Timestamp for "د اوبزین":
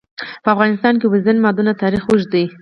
1.07-1.37